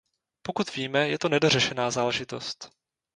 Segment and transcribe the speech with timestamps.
[0.41, 2.69] Pokud víme, je to nedořešená záležitost.